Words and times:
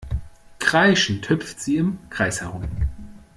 Kreischend 0.57 1.29
hüpft 1.29 1.59
sie 1.59 1.77
im 1.77 1.99
Kreis 2.09 2.41
herum. 2.41 2.63